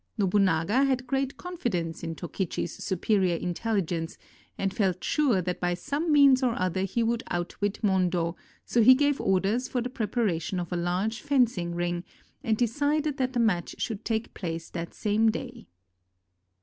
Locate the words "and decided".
12.43-13.17